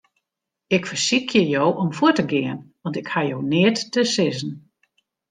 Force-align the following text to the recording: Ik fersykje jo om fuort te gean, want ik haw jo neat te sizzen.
Ik 0.77 0.83
fersykje 0.89 1.41
jo 1.53 1.65
om 1.81 1.89
fuort 1.97 2.15
te 2.19 2.25
gean, 2.31 2.59
want 2.83 2.95
ik 3.01 3.07
haw 3.13 3.27
jo 3.31 3.37
neat 3.51 3.77
te 3.91 4.01
sizzen. 4.13 4.51